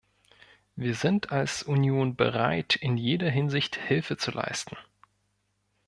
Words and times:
Wir 0.75 0.95
sind 0.95 1.31
als 1.31 1.61
Union 1.61 2.15
bereit, 2.15 2.75
in 2.75 2.97
jeder 2.97 3.29
Hinsicht 3.29 3.75
Hilfe 3.75 4.17
zu 4.17 4.31
leisten. 4.31 4.75